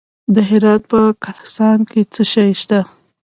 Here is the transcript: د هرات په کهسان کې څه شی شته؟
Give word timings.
د 0.33 0.35
هرات 0.49 0.81
په 0.91 0.99
کهسان 1.23 1.79
کې 1.91 2.01
څه 2.13 2.21
شی 2.33 2.51
شته؟ 2.61 2.79